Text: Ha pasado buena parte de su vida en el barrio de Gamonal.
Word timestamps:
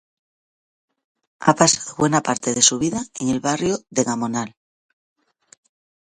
Ha 1.41 1.53
pasado 1.53 1.93
buena 1.95 2.21
parte 2.23 2.55
de 2.55 2.63
su 2.63 2.79
vida 2.79 3.03
en 3.19 3.29
el 3.29 3.39
barrio 3.39 3.81
de 3.91 4.03
Gamonal. 4.03 4.55